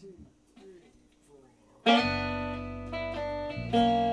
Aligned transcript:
two, 0.00 0.14
three, 0.56 0.80
mm. 1.86 3.70
four. 3.70 4.09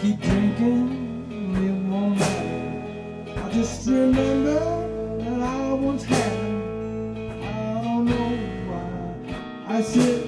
keep 0.00 0.18
drinking, 0.18 1.26
it 1.56 1.90
won't 1.90 2.18
matter. 2.18 3.42
I 3.44 3.50
just 3.52 3.86
remember 3.86 4.58
that 5.18 5.42
I 5.42 5.72
once 5.74 6.04
had. 6.04 6.32
I 7.42 7.82
don't 7.82 8.06
know 8.06 8.30
why 8.66 9.76
I 9.76 9.82
said. 9.82 10.19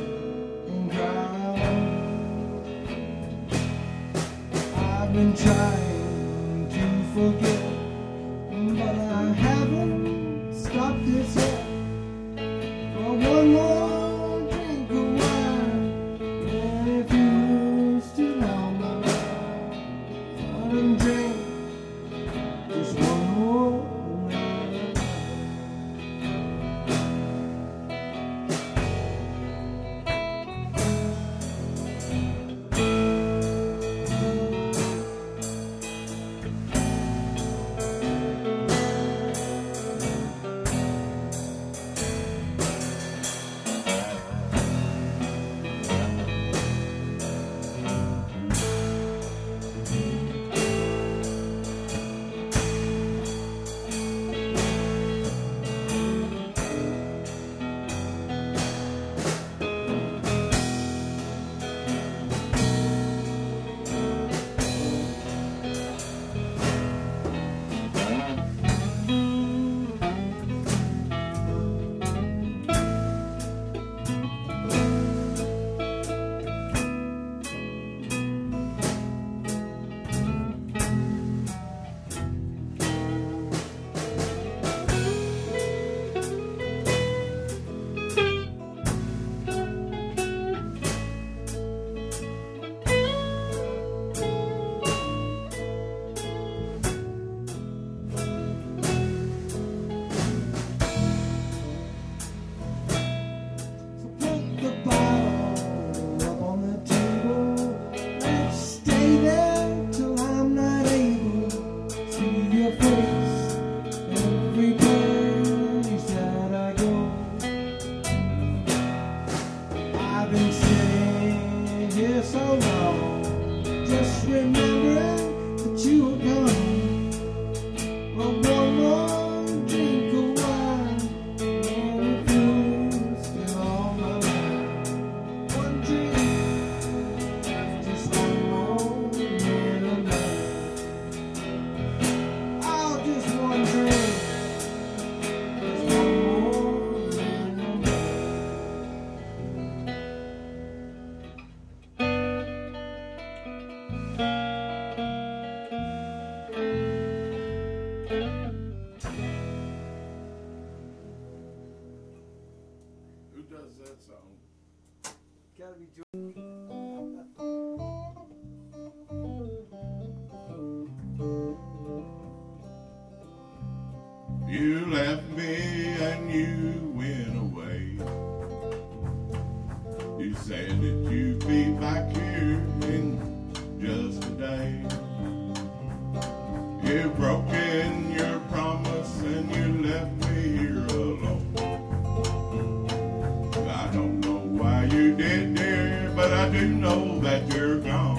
know 197.05 197.19
that 197.21 197.47
you're 197.55 197.79
gone. 197.79 198.19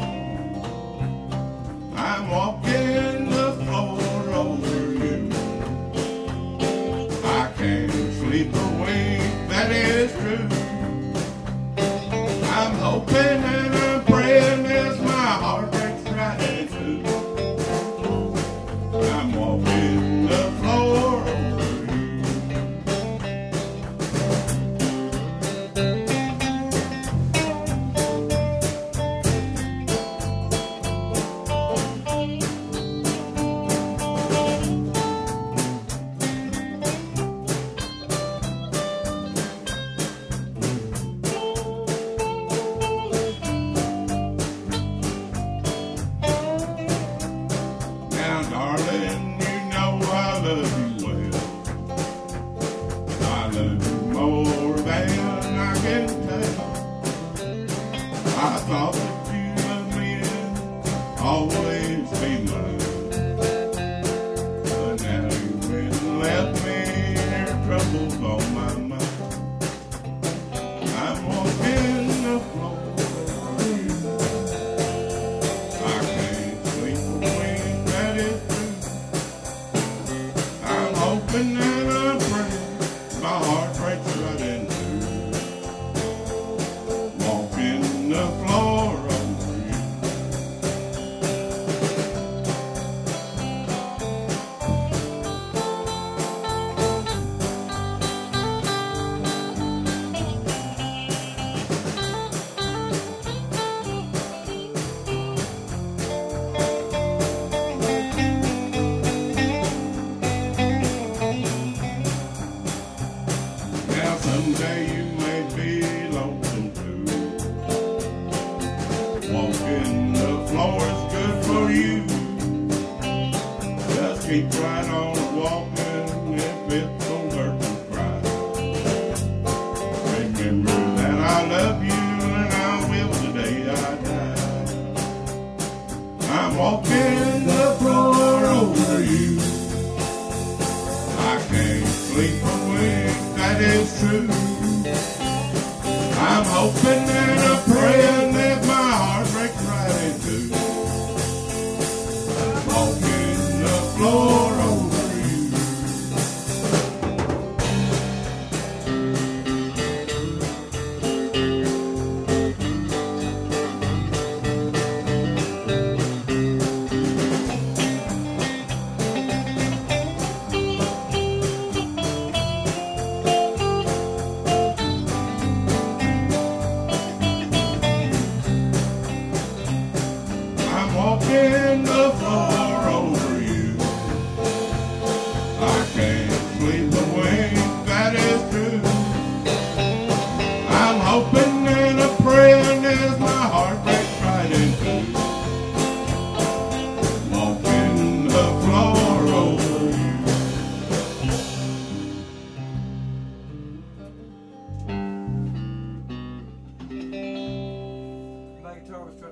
I'm 1.95 2.29
walking 2.29 3.29
the 3.29 3.53
floor 3.63 3.99
over 4.33 4.93
you. 4.93 5.29
I 7.23 7.51
can't 7.57 7.91
sleep 8.19 8.53
awake, 8.53 9.21
that 9.49 9.71
is 9.71 10.11
true. 10.13 10.49
I'm 12.49 12.75
hoping. 12.75 13.52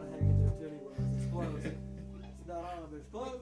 trying 0.01 0.13
to 0.13 0.19
hang. 0.19 0.41
It's 1.15 1.25
close. 1.31 1.65
it's 1.65 2.47
not 2.47 2.57
on, 2.57 2.63
but 2.89 2.97
it's 2.97 3.09
close. 3.11 3.41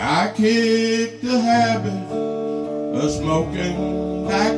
I 0.00 0.32
kicked 0.34 1.22
the 1.22 1.40
habit 1.40 2.12
of 2.96 3.10
smoking 3.10 4.28
back 4.28 4.57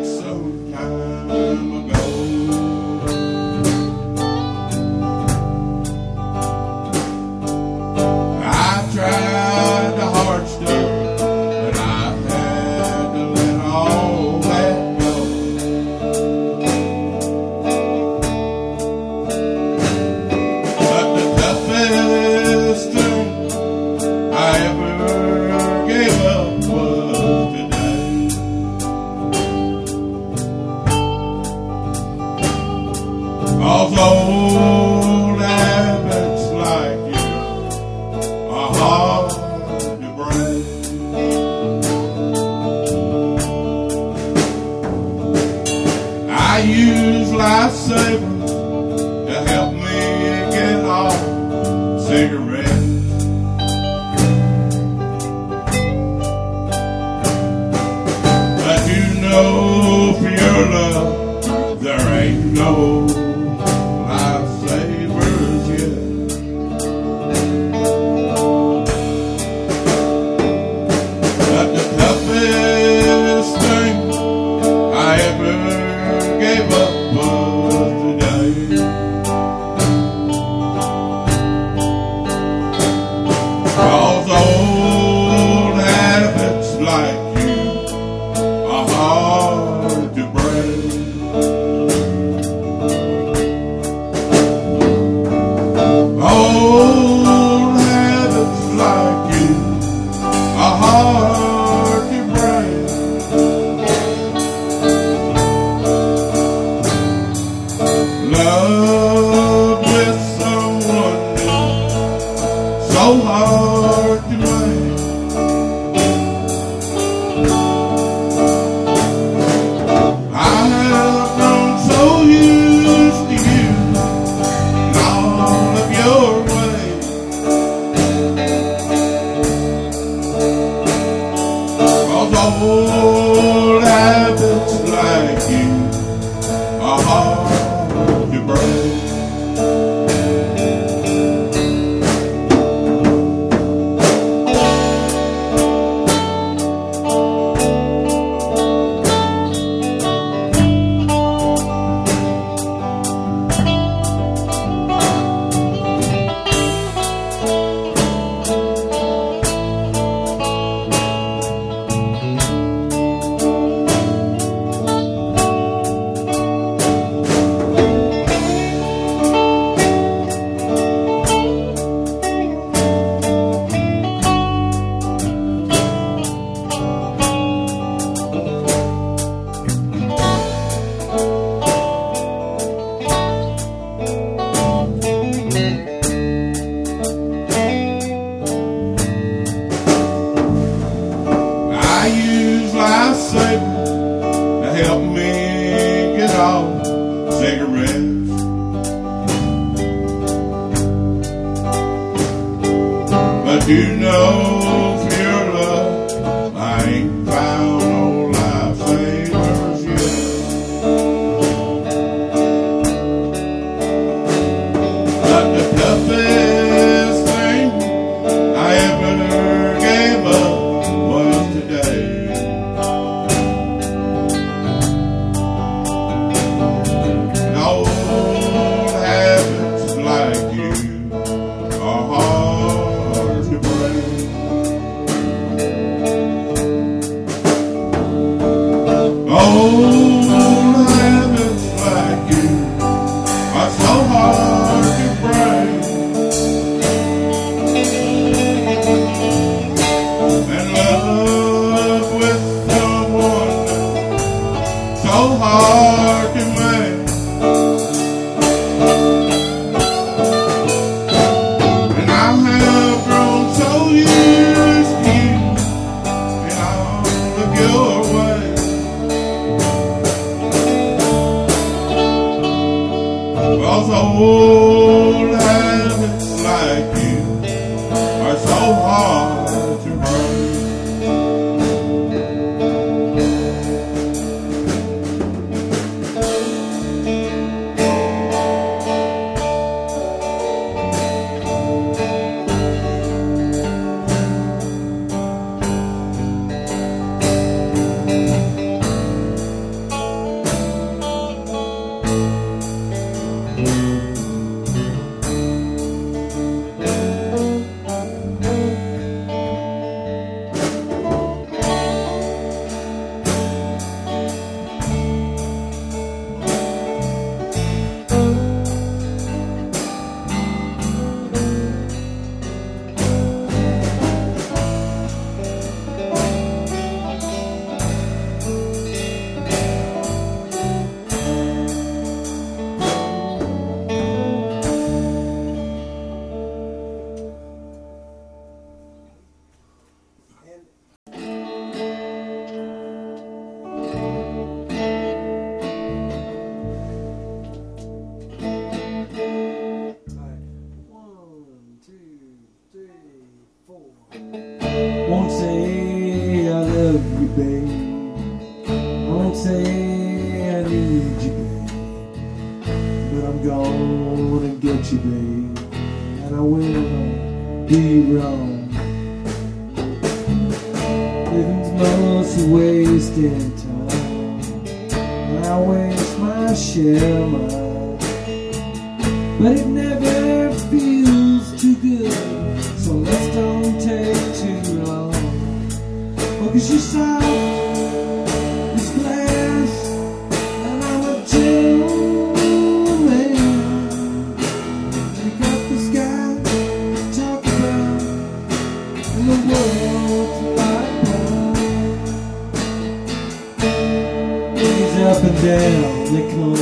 down 405.42 406.14
they 406.14 406.24
come 406.30 406.54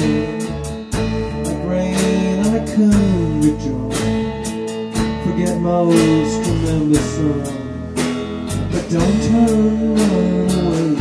Like 1.44 1.62
rain 1.68 2.38
I 2.46 2.58
come 2.74 3.40
rejoice 3.42 3.88
Forget 5.38 5.60
my 5.60 5.70
old 5.70 5.94
tremendous 5.94 7.14
song. 7.14 7.42
But 8.72 8.84
don't 8.90 9.18
turn 9.28 9.98
away. 9.98 10.96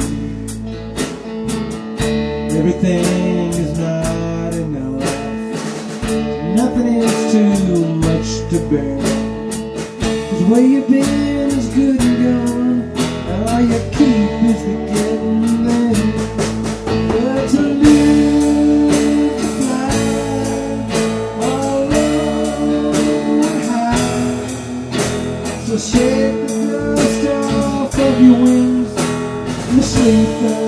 Everything 2.58 3.54
is 3.64 3.80
not 3.80 4.54
enough. 4.54 5.02
Nothing 6.56 6.88
is 7.02 7.32
too 7.32 7.86
much 7.96 8.30
to 8.52 8.58
bear. 8.70 9.00
Cause 10.30 10.44
where 10.50 10.62
you've 10.62 10.88
been 10.88 11.50
is 11.50 11.68
good 11.70 12.00
and 12.00 12.18
gone. 12.24 12.80
All 13.50 13.62
you 13.62 13.80
keep 13.92 14.44
is 14.52 14.62
the 14.66 14.77
shake 25.91 26.48
the 26.48 26.96
dust 26.98 27.27
off 27.27 27.94
of 27.98 28.22
your 28.22 28.41
wings 28.44 28.91
and 29.70 29.79
the 29.79 29.84
sleep 29.84 30.67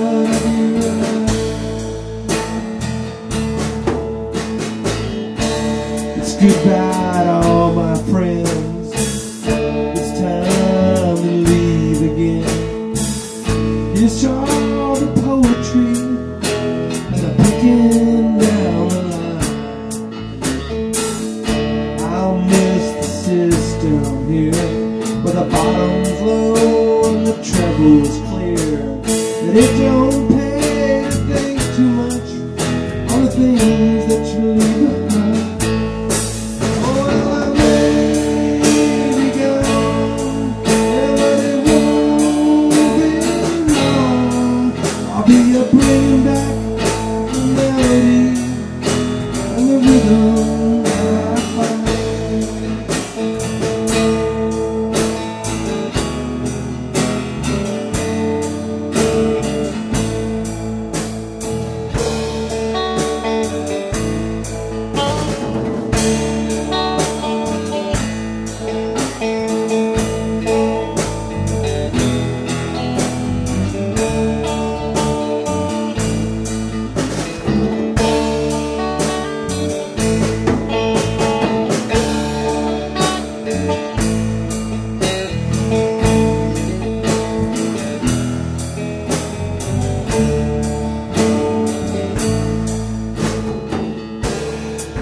It's 27.82 28.18
clear 28.28 28.56
that 28.56 29.56
it's. 29.56 29.99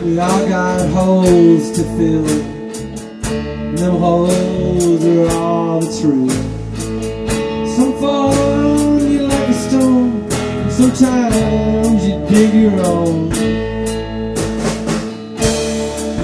We 0.09 0.19
all 0.19 0.49
got 0.49 0.89
holes 0.89 1.71
to 1.73 1.83
fill, 1.85 2.27
and 3.31 3.77
them 3.77 3.97
holes 3.99 5.05
are 5.05 5.29
all 5.37 5.81
the 5.81 6.01
truth. 6.01 6.33
Some 7.77 7.93
fall 8.01 8.33
on 8.33 9.07
you 9.07 9.29
like 9.29 9.49
a 9.49 9.53
stone, 9.53 10.31
Some 10.31 10.71
sometimes 10.71 12.07
you 12.07 12.25
dig 12.27 12.55
your 12.55 12.81
own. 12.87 13.29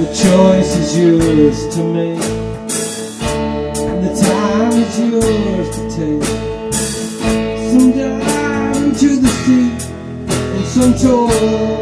The 0.00 0.06
choice 0.24 0.76
is 0.78 0.98
yours 0.98 1.74
to 1.74 1.84
make, 1.84 2.24
and 3.84 4.00
the 4.02 4.14
time 4.18 4.72
is 4.72 4.98
yours 4.98 5.68
to 5.76 5.82
take. 5.94 6.24
Some 7.70 7.92
dive 7.92 8.76
into 8.82 9.08
the 9.20 9.28
sea, 9.44 9.68
and 10.56 10.66
some 10.68 10.94
toil. 10.94 11.73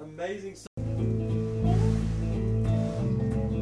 Amazing 0.00 0.54
song. 0.54 0.66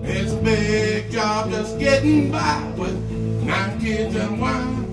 It's 0.05 0.33
a 0.33 0.37
big 0.43 1.11
job 1.11 1.51
just 1.51 1.79
getting 1.79 2.31
by 2.31 2.75
with 2.77 2.95
nine 3.45 3.81
kids 3.81 4.15
and 4.15 4.39
one. 4.39 4.85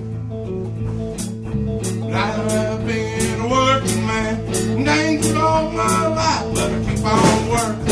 I've 2.14 2.88
been 2.88 3.42
a 3.42 3.48
working 3.50 4.06
man, 4.08 5.22
for 5.24 5.40
all 5.40 5.72
my 5.72 6.08
life, 6.08 6.54
but 6.56 6.72
I 6.72 6.80
keep 6.86 7.06
on 7.06 7.50
working. 7.50 7.85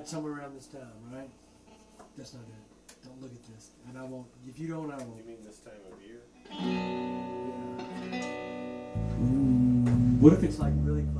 Died 0.00 0.08
somewhere 0.08 0.32
around 0.32 0.54
this 0.56 0.66
time, 0.66 0.80
right? 1.12 1.28
That's 2.16 2.32
not 2.32 2.42
it. 2.42 2.94
Don't 3.04 3.20
look 3.20 3.32
at 3.32 3.44
this, 3.54 3.70
and 3.88 3.98
I 3.98 4.04
won't. 4.04 4.26
If 4.48 4.58
you 4.58 4.68
don't, 4.68 4.90
I 4.90 4.96
won't. 4.96 5.16
You 5.18 5.24
mean 5.24 5.44
this 5.44 5.58
time 5.58 5.74
of 5.92 6.00
year? 6.02 6.20
Mm, 9.20 10.18
What 10.20 10.32
if 10.32 10.42
it's 10.42 10.58
like 10.58 10.72
really 10.78 11.04
close 11.14 11.19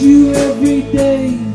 you 0.00 0.32
every 0.32 0.82
day. 0.92 1.47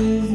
The 0.00 0.29